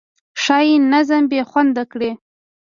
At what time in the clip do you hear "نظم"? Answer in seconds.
0.91-1.23